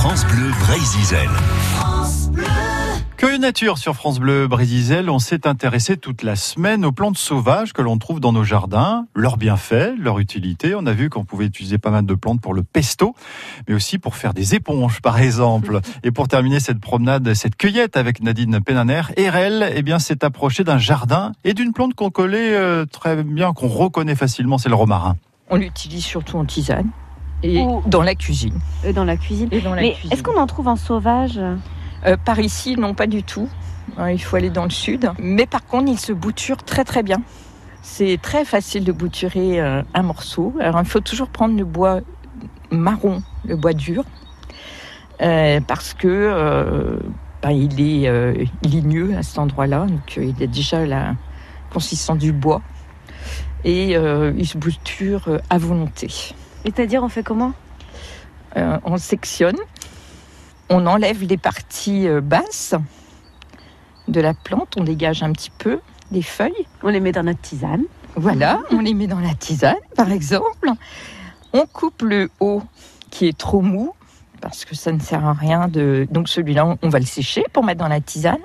France 0.00 0.24
Bleu 0.26 0.52
Brésil. 0.60 1.28
Curieux 3.16 3.38
nature 3.38 3.78
sur 3.78 3.96
France 3.96 4.20
Bleu 4.20 4.46
Brésil, 4.46 5.10
on 5.10 5.18
s'est 5.18 5.44
intéressé 5.44 5.96
toute 5.96 6.22
la 6.22 6.36
semaine 6.36 6.84
aux 6.84 6.92
plantes 6.92 7.18
sauvages 7.18 7.72
que 7.72 7.82
l'on 7.82 7.98
trouve 7.98 8.20
dans 8.20 8.32
nos 8.32 8.44
jardins, 8.44 9.06
leurs 9.16 9.38
bienfaits, 9.38 9.94
leur 9.98 10.20
utilité. 10.20 10.76
On 10.76 10.86
a 10.86 10.92
vu 10.92 11.10
qu'on 11.10 11.24
pouvait 11.24 11.46
utiliser 11.46 11.78
pas 11.78 11.90
mal 11.90 12.06
de 12.06 12.14
plantes 12.14 12.40
pour 12.40 12.54
le 12.54 12.62
pesto, 12.62 13.16
mais 13.66 13.74
aussi 13.74 13.98
pour 13.98 14.14
faire 14.14 14.34
des 14.34 14.54
éponges 14.54 15.00
par 15.00 15.18
exemple. 15.18 15.80
Et 16.04 16.12
pour 16.12 16.28
terminer 16.28 16.60
cette 16.60 16.78
promenade, 16.80 17.34
cette 17.34 17.56
cueillette 17.56 17.96
avec 17.96 18.22
Nadine 18.22 18.60
Penaner, 18.60 19.02
Erel, 19.16 19.72
eh 19.74 19.82
bien, 19.82 19.98
s'est 19.98 20.24
approché 20.24 20.62
d'un 20.62 20.78
jardin 20.78 21.32
et 21.42 21.54
d'une 21.54 21.72
plante 21.72 21.94
qu'on 21.94 22.10
connaît 22.10 22.54
euh, 22.54 22.84
très 22.84 23.24
bien, 23.24 23.52
qu'on 23.52 23.66
reconnaît 23.66 24.14
facilement, 24.14 24.58
c'est 24.58 24.68
le 24.68 24.76
romarin. 24.76 25.16
On 25.50 25.56
l'utilise 25.56 26.04
surtout 26.04 26.38
en 26.38 26.44
tisane 26.44 26.92
et 27.42 27.64
dans 27.86 28.02
la 28.02 28.14
cuisine. 28.14 28.58
Et 28.84 28.92
dans 28.92 29.04
la 29.04 29.16
cuisine. 29.16 29.48
Et 29.52 29.60
dans 29.60 29.74
la 29.74 29.82
Mais 29.82 29.96
est-ce 30.10 30.22
qu'on 30.22 30.38
en 30.38 30.46
trouve 30.46 30.68
en 30.68 30.76
sauvage? 30.76 31.38
Euh, 32.06 32.16
par 32.24 32.38
ici, 32.38 32.76
non, 32.76 32.94
pas 32.94 33.06
du 33.06 33.22
tout. 33.22 33.48
Euh, 33.98 34.12
Il 34.12 34.18
faut 34.22 34.36
aller 34.36 34.50
dans 34.50 34.64
le 34.64 34.70
sud. 34.70 35.10
Mais 35.18 35.46
par 35.46 35.64
contre, 35.64 35.90
il 35.90 35.98
se 35.98 36.12
bouture 36.12 36.62
très 36.62 36.84
très 36.84 37.02
bien. 37.02 37.22
C'est 37.82 38.18
très 38.20 38.44
facile 38.44 38.84
de 38.84 38.92
bouturer 38.92 39.60
euh, 39.60 39.82
un 39.94 40.02
morceau. 40.02 40.54
Alors, 40.60 40.80
il 40.80 40.86
faut 40.88 41.00
toujours 41.00 41.28
prendre 41.28 41.56
le 41.56 41.64
bois 41.64 42.00
marron, 42.70 43.22
le 43.46 43.56
bois 43.56 43.72
dur, 43.72 44.04
euh, 45.22 45.60
parce 45.66 45.94
que 45.94 46.06
euh, 46.06 46.98
ben, 47.42 47.50
il 47.50 47.80
est 47.80 48.08
euh, 48.08 48.44
ligneux 48.62 49.16
à 49.16 49.22
cet 49.22 49.38
endroit-là. 49.38 49.86
Donc, 49.86 50.18
euh, 50.18 50.32
il 50.36 50.42
a 50.42 50.46
déjà 50.46 50.84
la 50.84 51.14
consistance 51.72 52.18
du 52.18 52.32
bois. 52.32 52.62
Et 53.64 53.96
euh, 53.96 54.32
il 54.36 54.46
se 54.46 54.58
bouture 54.58 55.24
euh, 55.28 55.38
à 55.50 55.58
volonté. 55.58 56.08
C'est-à-dire, 56.64 57.02
on 57.02 57.08
fait 57.08 57.22
comment 57.22 57.52
Euh, 58.56 58.78
on 58.84 58.96
sectionne, 58.96 59.58
on 60.70 60.86
enlève 60.86 61.22
les 61.22 61.36
parties 61.36 62.08
euh, 62.08 62.20
basses 62.22 62.74
de 64.08 64.20
la 64.22 64.32
plante, 64.32 64.74
on 64.78 64.84
dégage 64.84 65.22
un 65.22 65.32
petit 65.32 65.50
peu 65.50 65.80
les 66.10 66.22
feuilles. 66.22 66.66
On 66.82 66.88
les 66.88 66.98
met 67.00 67.12
dans 67.12 67.22
notre 67.24 67.42
tisane. 67.42 67.84
Voilà, 68.16 68.58
on 68.70 68.80
les 68.80 68.94
met 68.94 69.06
dans 69.06 69.20
la 69.20 69.34
tisane, 69.34 69.76
par 69.96 70.10
exemple. 70.10 70.70
On 71.52 71.66
coupe 71.66 72.00
le 72.02 72.30
haut 72.40 72.62
qui 73.10 73.26
est 73.28 73.36
trop 73.36 73.60
mou, 73.60 73.92
parce 74.40 74.64
que 74.64 74.74
ça 74.74 74.92
ne 74.92 74.98
sert 75.00 75.24
à 75.26 75.34
rien 75.34 75.68
de. 75.68 76.08
Donc 76.10 76.28
celui-là, 76.28 76.64
on- 76.66 76.78
on 76.82 76.88
va 76.88 76.98
le 77.00 77.04
sécher 77.06 77.44
pour 77.52 77.64
mettre 77.64 77.80
dans 77.80 77.88
la 77.88 78.00
tisane. 78.00 78.40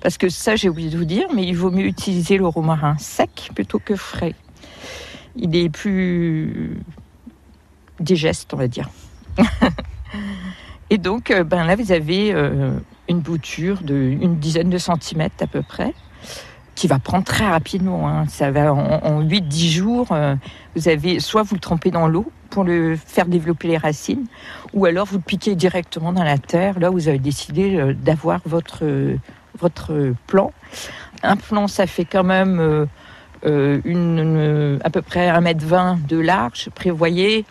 Parce 0.00 0.18
que 0.18 0.28
ça, 0.28 0.56
j'ai 0.56 0.68
oublié 0.68 0.90
de 0.90 0.98
vous 0.98 1.06
dire, 1.06 1.26
mais 1.34 1.44
il 1.44 1.56
vaut 1.56 1.70
mieux 1.70 1.86
utiliser 1.86 2.36
le 2.36 2.46
romarin 2.46 2.96
sec 2.98 3.50
plutôt 3.54 3.78
que 3.78 3.96
frais. 3.96 4.34
Il 5.36 5.56
est 5.56 5.70
plus 5.70 6.78
digeste, 8.00 8.52
on 8.54 8.56
va 8.56 8.68
dire. 8.68 8.88
Et 10.90 10.98
donc, 10.98 11.30
euh, 11.30 11.44
ben 11.44 11.64
là, 11.64 11.76
vous 11.76 11.92
avez 11.92 12.32
euh, 12.32 12.70
une 13.08 13.20
bouture 13.20 13.82
de 13.82 13.94
une 13.94 14.36
dizaine 14.38 14.70
de 14.70 14.78
centimètres 14.78 15.36
à 15.42 15.46
peu 15.46 15.60
près, 15.62 15.92
qui 16.74 16.86
va 16.86 16.98
prendre 16.98 17.24
très 17.24 17.46
rapidement. 17.46 18.08
hein. 18.08 18.24
Ça 18.28 18.50
va 18.50 18.72
en, 18.72 18.78
en 19.04 19.22
8-10 19.22 19.68
jours. 19.70 20.06
euh, 20.12 20.34
vous 20.76 20.88
avez 20.88 21.20
soit 21.20 21.42
vous 21.42 21.54
le 21.56 21.60
trempez 21.60 21.90
dans 21.90 22.08
l'eau 22.08 22.30
pour 22.50 22.64
le 22.64 22.96
faire 22.96 23.26
développer 23.26 23.68
les 23.68 23.76
racines, 23.76 24.24
ou 24.72 24.86
alors 24.86 25.04
vous 25.06 25.16
le 25.16 25.22
piquez 25.22 25.54
directement 25.54 26.12
dans 26.14 26.24
la 26.24 26.38
terre. 26.38 26.80
Là, 26.80 26.88
vous 26.88 27.08
avez 27.08 27.18
décidé 27.18 27.94
d'avoir 27.94 28.40
votre 28.46 28.84
votre 29.58 30.14
plan. 30.26 30.52
Un 31.22 31.36
plan, 31.36 31.66
ça 31.66 31.86
fait 31.86 32.04
quand 32.06 32.24
même 32.24 32.86
une- 33.44 34.78
à 34.82 34.88
peu 34.90 35.02
près 35.02 35.28
1m20 35.28 36.06
de 36.06 36.18
large. 36.18 36.70
Prévoyez 36.74 37.44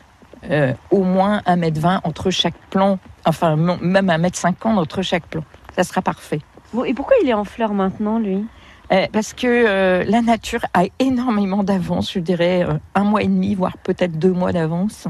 euh, 0.49 0.73
au 0.91 1.03
moins 1.03 1.39
1m20 1.45 2.01
entre 2.03 2.29
chaque 2.29 2.57
plan, 2.69 2.99
enfin 3.25 3.55
même 3.55 4.07
1m50 4.07 4.75
entre 4.77 5.01
chaque 5.01 5.25
plan. 5.27 5.43
Ça 5.75 5.83
sera 5.83 6.01
parfait. 6.01 6.41
Bon, 6.73 6.83
et 6.83 6.93
pourquoi 6.93 7.15
il 7.23 7.29
est 7.29 7.33
en 7.33 7.43
fleurs 7.43 7.73
maintenant, 7.73 8.19
lui? 8.19 8.45
Euh, 8.91 9.05
parce 9.11 9.33
que 9.33 9.47
euh, 9.47 10.03
la 10.05 10.21
nature 10.21 10.65
a 10.73 10.83
énormément 10.99 11.63
d'avance, 11.63 12.13
je 12.13 12.19
dirais 12.19 12.65
un 12.95 13.03
mois 13.03 13.21
et 13.21 13.27
demi, 13.27 13.53
voire 13.55 13.77
peut-être 13.77 14.17
deux 14.17 14.31
mois 14.31 14.53
d'avance. 14.53 15.07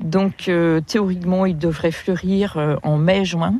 Donc 0.00 0.50
théoriquement, 0.86 1.46
il 1.46 1.56
devrait 1.56 1.92
fleurir 1.92 2.78
en 2.82 2.96
mai-juin. 2.96 3.54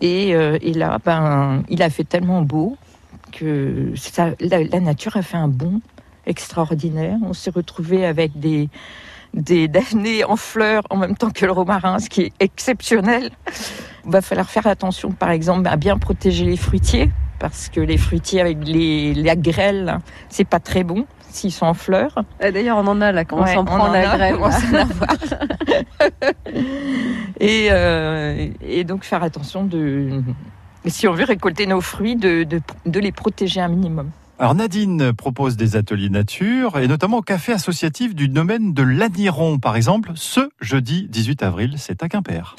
Et, 0.00 0.30
et 0.30 0.74
là, 0.74 0.98
ben, 1.02 1.62
il 1.68 1.82
a 1.82 1.88
fait 1.88 2.04
tellement 2.04 2.42
beau 2.42 2.76
que 3.32 3.92
ça, 3.96 4.30
la, 4.40 4.62
la 4.62 4.80
nature 4.80 5.16
a 5.16 5.22
fait 5.22 5.38
un 5.38 5.48
bond 5.48 5.80
extraordinaire. 6.26 7.16
On 7.22 7.32
s'est 7.32 7.50
retrouvé 7.50 8.04
avec 8.04 8.38
des 8.38 8.68
des 9.34 9.68
damnés 9.68 10.24
en 10.24 10.36
fleurs 10.36 10.82
en 10.90 10.96
même 10.96 11.16
temps 11.16 11.30
que 11.30 11.46
le 11.46 11.52
romarin, 11.52 11.98
ce 11.98 12.08
qui 12.08 12.22
est 12.22 12.32
exceptionnel. 12.40 13.30
Il 14.04 14.10
va 14.10 14.20
falloir 14.20 14.50
faire 14.50 14.66
attention, 14.66 15.12
par 15.12 15.30
exemple, 15.30 15.68
à 15.68 15.76
bien 15.76 15.96
protéger 15.98 16.44
les 16.44 16.56
fruitiers, 16.56 17.10
parce 17.38 17.68
que 17.68 17.80
les 17.80 17.98
fruitiers 17.98 18.40
avec 18.40 18.58
les, 18.66 19.14
la 19.14 19.36
grêle, 19.36 19.98
c'est 20.28 20.44
pas 20.44 20.60
très 20.60 20.84
bon 20.84 21.06
s'ils 21.30 21.52
sont 21.52 21.66
en 21.66 21.74
fleurs. 21.74 22.22
Euh, 22.42 22.50
D'ailleurs, 22.50 22.76
on 22.76 22.86
en 22.86 23.00
a 23.00 23.10
là, 23.10 23.24
quand 23.24 23.42
Ouais, 23.42 23.50
on 23.52 23.54
s'en 23.54 23.64
prend 23.64 23.88
en 23.88 23.92
la 23.92 24.02
grêle. 24.02 24.36
et, 27.40 27.68
euh, 27.70 28.48
et 28.60 28.84
donc 28.84 29.04
faire 29.04 29.22
attention 29.22 29.64
de, 29.64 30.22
si 30.86 31.08
on 31.08 31.14
veut 31.14 31.24
récolter 31.24 31.66
nos 31.66 31.80
fruits, 31.80 32.16
de, 32.16 32.44
de, 32.44 32.60
de 32.84 33.00
les 33.00 33.12
protéger 33.12 33.60
un 33.60 33.68
minimum. 33.68 34.10
Alors 34.42 34.56
Nadine 34.56 35.12
propose 35.12 35.56
des 35.56 35.76
ateliers 35.76 36.10
nature 36.10 36.76
et 36.76 36.88
notamment 36.88 37.18
au 37.18 37.22
café 37.22 37.52
associatif 37.52 38.12
du 38.12 38.26
domaine 38.26 38.74
de 38.74 38.82
l'Aniron 38.82 39.60
par 39.60 39.76
exemple 39.76 40.10
ce 40.16 40.50
jeudi 40.60 41.06
18 41.08 41.44
avril, 41.44 41.74
c'est 41.76 42.02
à 42.02 42.08
Quimper. 42.08 42.56